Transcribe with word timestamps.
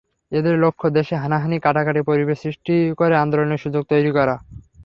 এদের 0.31 0.55
লক্ষ্য 0.59 0.87
দেশে 0.89 1.15
হানাহানি, 1.15 1.57
কাটাকাটির 1.59 2.07
পরিবেশ 2.09 2.37
সৃষ্টি 2.41 2.75
করে 2.97 3.15
আন্দোলনের 3.17 3.61
সুযোগ 3.63 3.83
তৈরি 3.89 4.11
করা। 4.11 4.35